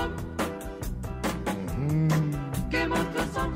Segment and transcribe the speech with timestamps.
[0.00, 0.12] son?
[2.70, 3.50] ¿Qué monstruos son?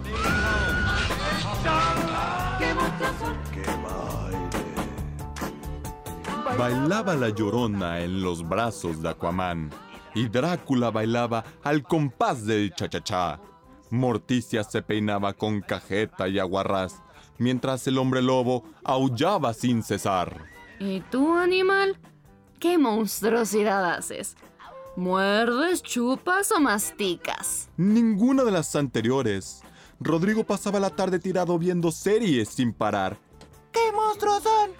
[2.58, 3.34] ¿Qué monstruos son?
[6.58, 9.70] Bailaba la llorona en los brazos de Aquaman
[10.14, 13.40] y Drácula bailaba al compás del cha-cha-cha.
[13.90, 17.02] Morticia se peinaba con cajeta y aguarrás,
[17.38, 20.44] mientras el hombre lobo aullaba sin cesar.
[20.78, 21.98] ¿Y tú, animal?
[22.60, 24.36] ¿Qué monstruosidad haces?
[24.96, 27.68] ¿Muerdes, chupas o masticas?
[27.76, 29.62] Ninguna de las anteriores.
[29.98, 33.16] Rodrigo pasaba la tarde tirado viendo series sin parar.
[33.72, 34.70] ¿Qué monstruos son?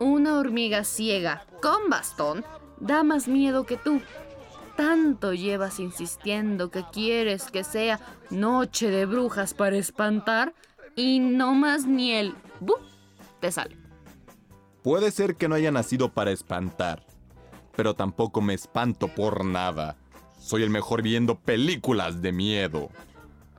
[0.00, 2.44] Una hormiga ciega con bastón
[2.80, 4.00] da más miedo que tú.
[4.76, 10.54] Tanto llevas insistiendo que quieres que sea noche de brujas para espantar
[10.96, 12.76] y no más ni el ¡bu!
[13.40, 13.76] te sale.
[14.82, 17.04] Puede ser que no haya nacido para espantar,
[17.76, 19.96] pero tampoco me espanto por nada.
[20.38, 22.90] Soy el mejor viendo películas de miedo.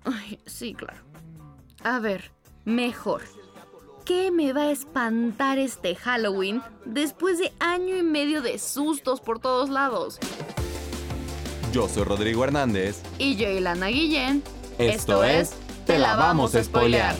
[0.03, 1.01] Ay, sí, claro.
[1.83, 2.31] A ver,
[2.65, 3.21] mejor.
[4.05, 9.39] ¿Qué me va a espantar este Halloween después de año y medio de sustos por
[9.39, 10.19] todos lados?
[11.71, 13.01] Yo soy Rodrigo Hernández.
[13.17, 14.43] Y yo, Ilana Guillén.
[14.77, 15.53] Esto es
[15.85, 17.15] Te la vamos a spoilear.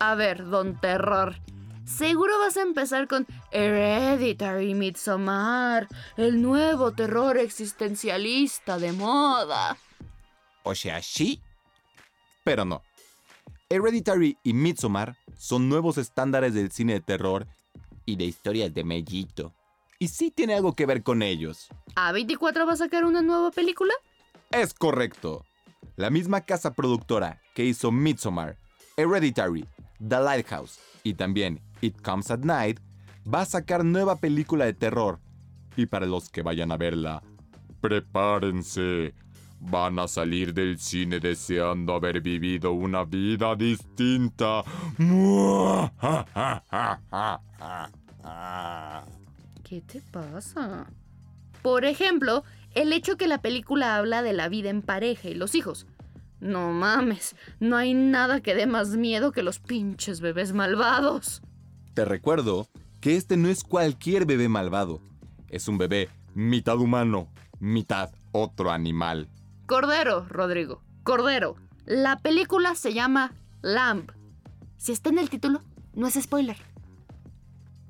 [0.00, 1.36] A ver, don Terror.
[1.84, 9.76] Seguro vas a empezar con Hereditary Midsommar, el nuevo terror existencialista de moda.
[10.62, 11.40] O sea, sí,
[12.44, 12.82] pero no.
[13.68, 17.46] Hereditary y Midsommar son nuevos estándares del cine de terror
[18.04, 19.52] y de historias de mellito.
[19.98, 21.68] Y sí tiene algo que ver con ellos.
[21.94, 23.92] ¿A24 va a sacar una nueva película?
[24.50, 25.44] Es correcto.
[25.96, 28.56] La misma casa productora que hizo Midsommar,
[28.96, 29.66] Hereditary,
[30.06, 32.80] The Lighthouse y también It Comes at Night
[33.32, 35.20] va a sacar nueva película de terror.
[35.76, 37.22] Y para los que vayan a verla,
[37.80, 39.14] prepárense.
[39.62, 44.64] Van a salir del cine deseando haber vivido una vida distinta.
[49.62, 50.86] ¿Qué te pasa?
[51.62, 52.42] Por ejemplo,
[52.74, 55.86] el hecho que la película habla de la vida en pareja y los hijos.
[56.40, 61.42] No mames, no hay nada que dé más miedo que los pinches bebés malvados.
[61.94, 62.66] Te recuerdo
[63.00, 65.02] que este no es cualquier bebé malvado.
[65.48, 67.28] Es un bebé mitad humano,
[67.58, 69.28] mitad otro animal.
[69.66, 70.82] Cordero, Rodrigo.
[71.02, 71.56] Cordero.
[71.84, 74.10] La película se llama Lamb.
[74.78, 75.60] Si está en el título,
[75.94, 76.56] no es spoiler.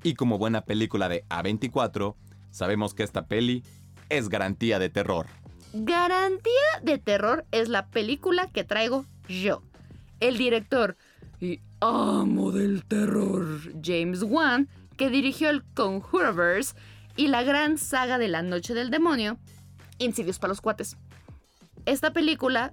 [0.03, 2.17] Y como buena película de A24,
[2.51, 3.63] sabemos que esta peli
[4.09, 5.27] es garantía de terror.
[5.73, 9.63] Garantía de terror es la película que traigo yo.
[10.19, 10.97] El director
[11.41, 13.47] y amo del terror,
[13.83, 16.75] James Wan, que dirigió el Conjuroverse
[17.17, 19.39] y la gran saga de la Noche del Demonio,
[19.99, 20.97] Insidious para los cuates.
[21.87, 22.73] Esta película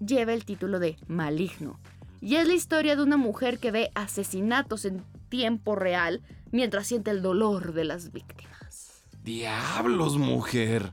[0.00, 1.78] lleva el título de Maligno
[2.20, 7.10] y es la historia de una mujer que ve asesinatos en tiempo real mientras siente
[7.10, 9.04] el dolor de las víctimas.
[9.22, 10.92] ¡Diablos, mujer!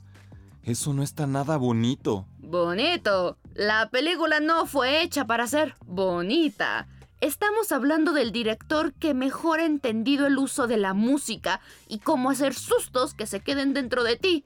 [0.66, 2.26] Eso no está nada bonito.
[2.40, 3.38] Bonito.
[3.53, 6.88] La película no fue hecha para ser bonita.
[7.22, 12.31] Estamos hablando del director que mejor ha entendido el uso de la música y cómo
[12.31, 14.44] hacer sustos que se queden dentro de ti.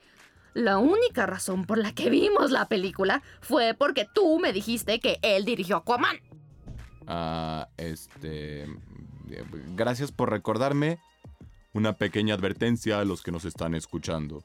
[0.53, 5.19] La única razón por la que vimos la película fue porque tú me dijiste que
[5.21, 6.17] él dirigió Aquaman.
[7.07, 8.67] Ah, este...
[9.73, 10.99] Gracias por recordarme.
[11.71, 14.43] Una pequeña advertencia a los que nos están escuchando.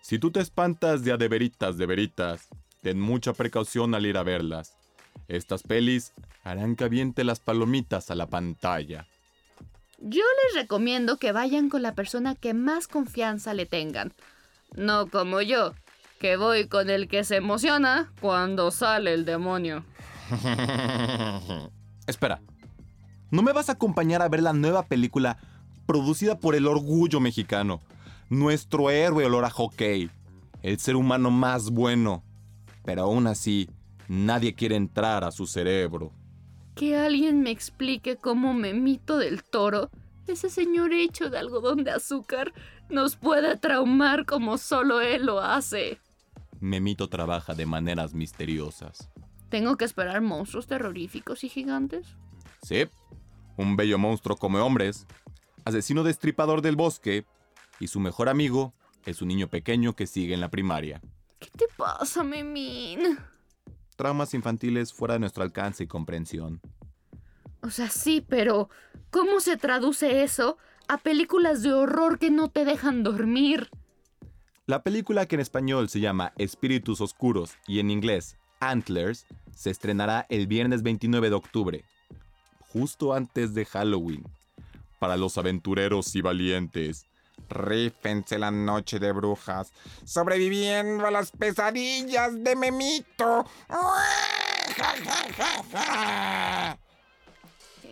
[0.00, 2.48] Si tú te espantas de a de veritas de veritas,
[2.82, 4.74] ten mucha precaución al ir a verlas.
[5.28, 6.12] Estas pelis
[6.42, 9.06] harán que aviente las palomitas a la pantalla.
[9.98, 14.14] Yo les recomiendo que vayan con la persona que más confianza le tengan.
[14.74, 15.74] No como yo,
[16.18, 19.84] que voy con el que se emociona cuando sale el demonio.
[22.06, 22.40] Espera,
[23.30, 25.38] ¿no me vas a acompañar a ver la nueva película
[25.86, 27.82] producida por el orgullo mexicano?
[28.30, 30.08] Nuestro héroe olor a hockey,
[30.62, 32.22] el ser humano más bueno.
[32.84, 33.68] Pero aún así,
[34.06, 36.12] nadie quiere entrar a su cerebro.
[36.76, 39.90] Que alguien me explique cómo Memito del Toro,
[40.28, 42.52] ese señor hecho de algodón de azúcar,
[42.88, 45.98] nos puede traumar como solo él lo hace.
[46.60, 49.10] Memito trabaja de maneras misteriosas.
[49.48, 52.06] ¿Tengo que esperar monstruos terroríficos y gigantes?
[52.62, 52.84] Sí,
[53.56, 55.08] un bello monstruo come hombres,
[55.64, 57.26] asesino destripador del bosque,
[57.80, 58.72] y su mejor amigo
[59.04, 61.00] es un niño pequeño que sigue en la primaria.
[61.40, 63.18] ¿Qué te pasa, Memín?
[63.96, 66.60] Traumas infantiles fuera de nuestro alcance y comprensión.
[67.62, 68.70] O sea, sí, pero
[69.10, 70.56] ¿cómo se traduce eso
[70.90, 73.70] a películas de horror que no te dejan dormir.
[74.66, 79.24] La película que en español se llama Espíritus Oscuros y en inglés Antlers
[79.54, 81.84] se estrenará el viernes 29 de octubre,
[82.72, 84.24] justo antes de Halloween.
[84.98, 87.06] Para los aventureros y valientes,
[87.48, 89.72] rífense la noche de brujas,
[90.04, 93.46] sobreviviendo a las pesadillas de Memito.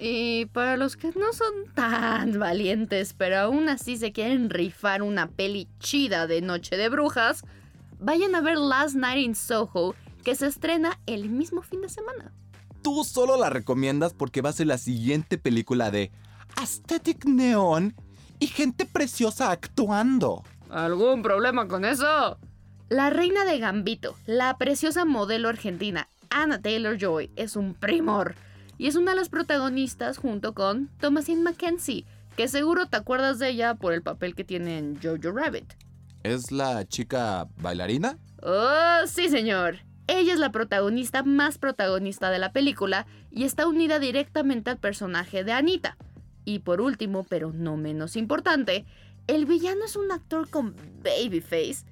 [0.00, 5.28] Y para los que no son tan valientes, pero aún así se quieren rifar una
[5.28, 7.42] peli chida de Noche de Brujas,
[7.98, 12.32] vayan a ver Last Night in Soho, que se estrena el mismo fin de semana.
[12.82, 16.12] Tú solo la recomiendas porque va a ser la siguiente película de
[16.56, 17.94] Aesthetic Neon
[18.38, 20.44] y gente preciosa actuando.
[20.70, 22.38] ¿Algún problema con eso?
[22.88, 28.34] La reina de Gambito, la preciosa modelo argentina Anna Taylor Joy, es un primor
[28.78, 32.06] y es una de las protagonistas junto con Thomasine Mackenzie,
[32.36, 35.74] que seguro te acuerdas de ella por el papel que tiene en Jojo Rabbit.
[36.22, 38.18] ¿Es la chica bailarina?
[38.42, 39.80] Oh, sí, señor.
[40.06, 45.44] Ella es la protagonista más protagonista de la película y está unida directamente al personaje
[45.44, 45.98] de Anita.
[46.48, 48.86] Y por último, pero no menos importante,
[49.26, 50.74] el villano es un actor con
[51.04, 51.84] babyface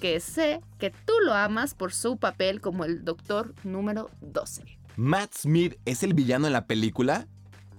[0.00, 4.78] que sé que tú lo amas por su papel como el doctor número 12.
[4.96, 7.26] ¿Matt Smith es el villano en la película?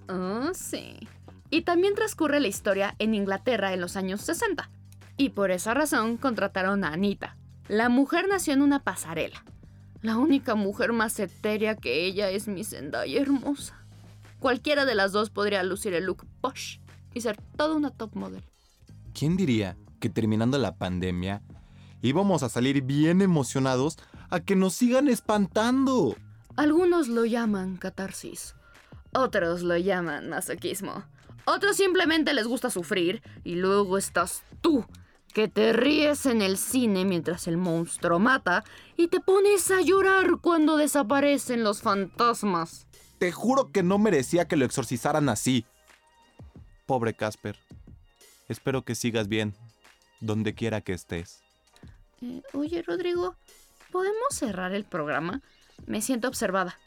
[0.09, 1.07] Oh, sí.
[1.49, 4.69] Y también transcurre la historia en Inglaterra en los años 60.
[5.17, 7.35] Y por esa razón contrataron a Anita.
[7.67, 9.43] La mujer nació en una pasarela.
[10.03, 13.80] La única mujer más etérea que ella es mi Zendaya hermosa.
[14.41, 16.79] Cualquiera de las dos podría lucir el look posh
[17.13, 18.43] y ser toda una top model.
[19.13, 21.43] ¿Quién diría que terminando la pandemia
[22.01, 23.99] íbamos a salir bien emocionados
[24.31, 26.15] a que nos sigan espantando?
[26.55, 28.55] Algunos lo llaman catarsis,
[29.13, 31.03] otros lo llaman masoquismo,
[31.45, 34.87] otros simplemente les gusta sufrir y luego estás tú,
[35.35, 38.63] que te ríes en el cine mientras el monstruo mata
[38.97, 42.87] y te pones a llorar cuando desaparecen los fantasmas.
[43.21, 45.63] Te juro que no merecía que lo exorcizaran así.
[46.87, 47.55] Pobre Casper.
[48.49, 49.53] Espero que sigas bien,
[50.21, 51.43] donde quiera que estés.
[52.23, 53.35] Eh, oye, Rodrigo,
[53.91, 55.43] ¿podemos cerrar el programa?
[55.85, 56.79] Me siento observada,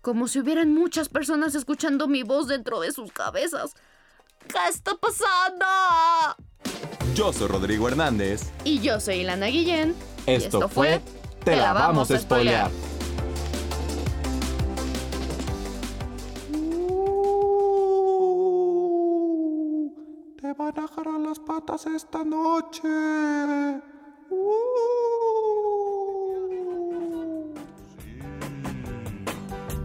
[0.00, 3.74] como si hubieran muchas personas escuchando mi voz dentro de sus cabezas.
[4.46, 5.66] ¿Qué está pasando?
[7.16, 8.52] Yo soy Rodrigo Hernández.
[8.62, 9.96] Y yo soy Ilana Guillén.
[10.24, 11.00] y Esto, fue
[11.44, 12.70] Te la vamos a spoilear.
[20.50, 22.88] Te van a jalar las patas esta noche.
[24.30, 24.64] Uh.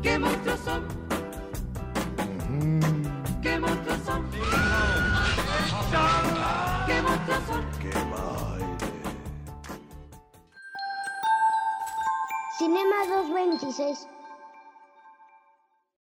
[0.02, 0.88] ¿Qué monstruos son?
[3.44, 4.26] ¿Qué monstruos son?
[6.88, 7.64] ¿Qué monstruos son?
[12.58, 14.15] Cinema 226